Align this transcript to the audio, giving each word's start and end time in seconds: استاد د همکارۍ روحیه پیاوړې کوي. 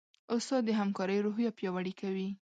استاد 0.35 0.61
د 0.65 0.69
همکارۍ 0.79 1.17
روحیه 1.25 1.51
پیاوړې 1.57 1.93
کوي. 2.01 2.27